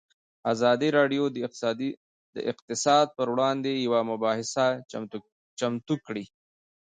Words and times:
ازادي 0.53 0.89
راډیو 0.97 1.23
د 2.35 2.37
اقتصاد 2.51 3.05
پر 3.17 3.27
وړاندې 3.33 3.71
یوه 3.85 3.99
مباحثه 4.11 4.65
چمتو 5.87 5.95
کړې. 6.05 6.25